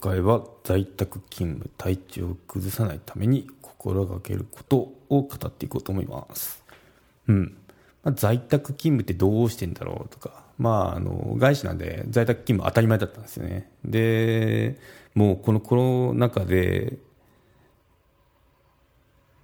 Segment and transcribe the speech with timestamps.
[0.00, 4.76] 回は在宅勤務体調を崩さないために心がけること
[5.08, 6.62] を語っていこうと思います。
[7.28, 7.56] うん。
[8.02, 13.70] まあ、在宅勤務ってどうしてんだろうとか、まあ、あの外資なんで在宅勤務当たり前だったんですよね。
[13.84, 14.78] で
[15.14, 16.98] もうこのコロナ禍で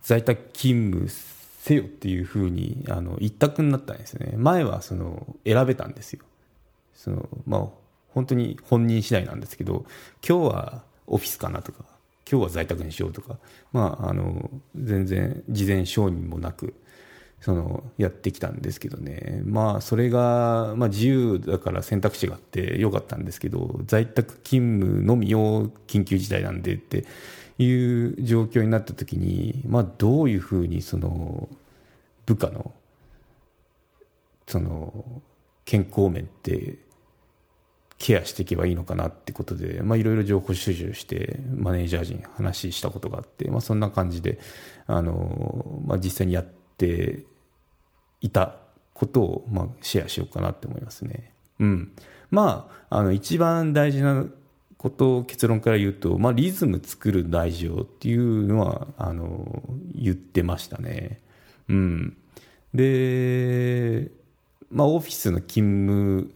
[0.02, 4.34] 在宅勤務せよっていうふうにあの一択になったんですね。
[4.36, 6.24] 前はその選べたんですよ。
[6.94, 7.68] その、まあ、
[8.14, 9.84] 本当に本人次第なんですけど
[10.26, 11.84] 今日はオフィスかなとか
[12.30, 13.38] 今日は在宅にしようとか、
[13.72, 16.74] まあ、あの全然事前承認もなく
[17.40, 27.04] そのやってきたんですけどね、まあ、それが、まあ、自由だから選択肢があってよかったんですけど在宅勤務のみを緊急事態なんでって
[27.58, 31.48] いう状況になった時に、まあ、どういうふうにその
[32.24, 32.72] 部下の
[34.46, 35.04] その
[35.66, 36.78] 健康面って
[37.98, 44.38] ケアしていけばいいのかなってことで、まあ、いろいろ情報収集してマネージャー陣話したことがあって、まあ、そんな感じで
[44.86, 46.44] あの、まあ、実際にやっ
[46.76, 47.24] て
[48.20, 48.56] いた
[48.94, 51.32] ことを、まあ、シェアしようかなって思いますね。
[51.60, 51.92] うん。
[52.30, 54.24] まあ、あの、一番大事な
[54.76, 59.62] ことを結論から言うと、まあ、リズム作る大事よっていうのは、あの、
[59.94, 61.20] 言ってましたね。
[61.68, 62.16] うん。
[62.72, 64.10] で、
[64.70, 66.34] まあ、オフィスの勤務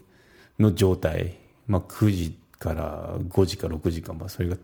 [0.58, 1.36] の状態、
[1.68, 4.56] まあ、9時から5時か6時か、まあ、それが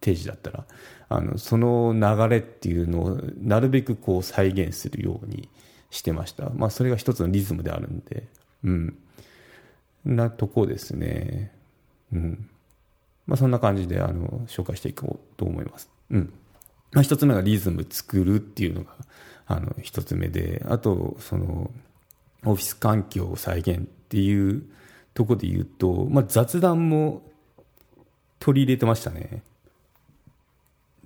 [0.00, 0.64] 定時だったら、
[1.08, 5.48] あの、その流れっていうのをなるべくこう再現するように、
[5.90, 6.50] してました。
[6.50, 8.24] まあ、それが一つのリズムであるんで、
[8.64, 8.98] うん。
[10.04, 11.52] なとこですね。
[12.12, 12.48] うん。
[13.26, 15.90] まあ、そんな感じで、あの、紹介していこうと思います。
[16.10, 16.32] うん。
[16.92, 18.92] まあ、一つ目がリズム作るっていうのが、
[19.46, 21.70] あの、一つ目で、あと、その、
[22.44, 24.62] オフィス環境を再現っていう
[25.18, 27.22] とこで言うと、まあ、雑談も
[28.38, 29.42] 取り入れてましたね。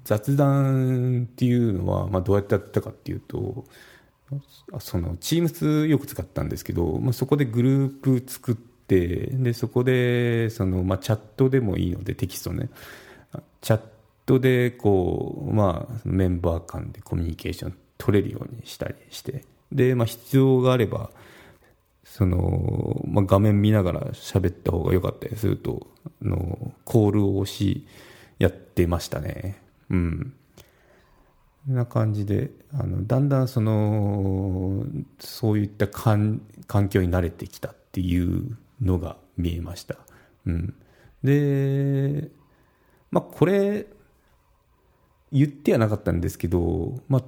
[0.05, 3.65] 雑談っていうのは、まあ、どうやってやったかっていうと、
[4.81, 12.69] その Teams よく使ったんですけど、まあ、そこでグループ作ってでそこでその、まあ、チャットでもいいのでテキストね
[13.63, 13.81] チャッ
[14.27, 21.09] トでこう、まあ、メンバー間でコミュニケーション取れるようにしたりしてで、まあ、必要があれば
[22.13, 27.87] その、まあ、画面見ながら喋った方が良かったりするとあのコールを押し
[28.39, 29.63] やってましたね。
[29.89, 30.35] うん。
[31.67, 34.85] な感じであのだんだんその
[35.21, 36.43] そういった環
[36.91, 39.97] 境に慣れてきたっていうのが見えました。
[40.45, 40.75] うん、
[41.25, 42.29] で、
[43.11, 43.87] まあ、これ
[45.33, 47.23] 言ってはなかったんですけど、まあ、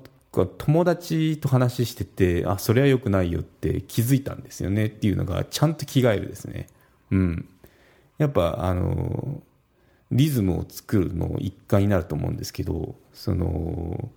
[0.46, 6.66] 友達と話しててあそれはよくないよって気づいたんですよねっていうのがちゃんと着替えるですね。
[7.10, 7.48] うん、
[8.18, 9.42] やっぱあの
[10.10, 14.10] リズムを作るの一環になると思うんですけどその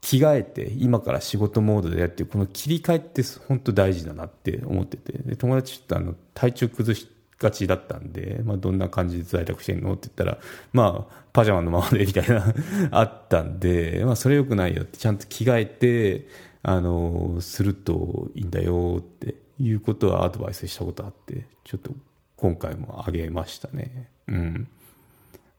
[0.00, 10.38] 着替えて今から仕事モードでやってこの切り替えって本当大事だなって思ってて友達とあの体調崩してがちだったんで、まあ、どんな感じで在宅してんのって言ったら、
[10.72, 12.54] まあ、パジャマのままでみたいな
[12.92, 16.28] あったんで、まあ、それよくないよってちゃんと着替えて
[16.62, 21.92] あのするといいんだよっていうことはアドバイスしたことあってちょっと
[22.36, 24.10] 今回もあげましたね。
[24.28, 24.68] うん。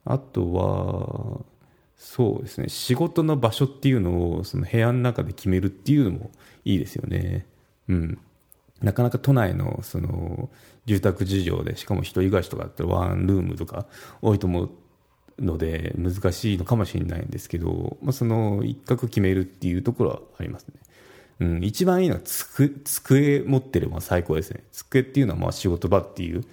[0.06, 1.46] あとは
[1.98, 2.70] そうですね。
[2.70, 6.32] 仕事の場所っていうのをその部屋の中で決めるっていうのも
[6.66, 7.46] いいですよね。
[7.88, 8.20] うん。
[8.82, 10.50] なかなか都内のその
[10.86, 13.86] 住宅事情でしかも一人暮らしとかったらワンルームとか
[14.22, 14.70] 多いと思う
[15.40, 20.76] ので難しいのかもしれないんですけど、まあ、その一角決めるっていうところはありますね。
[21.40, 24.64] うん、一番いいのは机持ってれば最高ですね。
[24.72, 26.44] 机っていうのはまあ仕事場っていう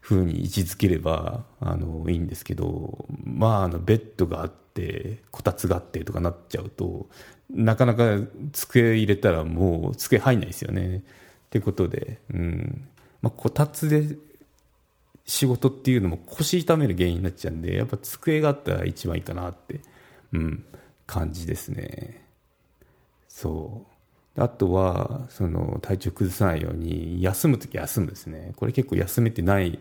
[0.00, 7.08] 風に位置づければあのいいんですけど、まあ、あのベッドがあって、こたつがあってとかなっちゃうと、
[7.50, 8.20] なかなか
[8.52, 11.02] 机入れたらもう机入んないですよね。
[11.46, 12.88] ってことで、うん。
[13.22, 14.16] まあ、こたつで
[15.24, 19.80] 仕事っていうのも腰痛める原因になっちゃうんで、やっぱ机があったら一番いいかなって、
[20.32, 20.64] うん、
[21.06, 22.24] 感じですね。
[23.28, 23.86] そ
[24.36, 24.40] う。
[24.40, 28.52] あとは、その、体調崩さないように、休むとき休むですね。
[28.56, 29.78] これ結構休めてない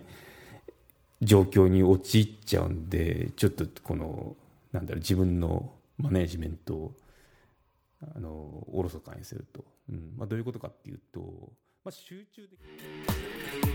[1.21, 4.35] 状況に陥っちゃうんで、ちょっとこの、
[4.71, 6.93] なんだろう、自分のマネージメントを、
[8.01, 9.65] あの、おろそかにすると。
[9.89, 10.13] うん。
[10.17, 11.53] まあ、どういうことかっていうと、
[11.83, 12.57] まあ、集中で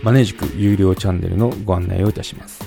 [0.02, 2.64] マネージク有料チャンネルのご案内をいたします。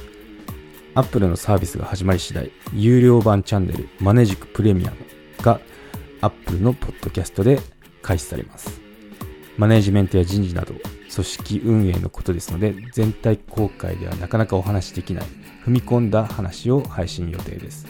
[0.96, 4.98] アップルのサービスが始まり次第、有料版チャンネルマネージクプレミアム
[5.42, 5.60] が
[6.22, 7.60] アップルのポッドキャストで
[8.02, 8.80] 開始されます。
[9.58, 10.76] マネージメントや人事など、
[11.14, 15.26] 組織運営のことですので、全体公開ではなかなかお話しできない、
[15.66, 17.88] 踏み込んだ話を配信予定です。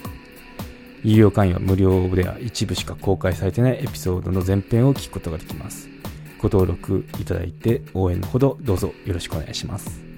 [1.04, 5.88] 有料会員は無料では一部しか公開されてないエピソードの前編を聞くことができます。
[6.38, 10.13] ご登録いただいて応援のほどどうぞよろしくお願いします。